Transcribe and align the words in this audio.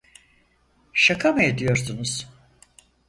Şaka 0.93 1.31
mı 1.33 1.43
ediyorsunuz? 1.43 2.27